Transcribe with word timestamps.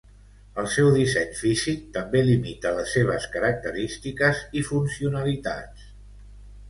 El 0.61 0.67
seu 0.75 0.87
disseny 0.95 1.35
físic 1.41 1.83
també 1.97 2.23
limita 2.29 2.71
les 2.79 2.95
seves 2.97 3.29
característiques 3.35 4.43
i 4.63 4.67
funcionalitats. 4.71 5.87